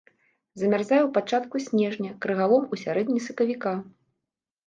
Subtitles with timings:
[0.59, 3.77] Замярзае ў пачатку снежня, крыгалом у сярэдзіне сакавіка.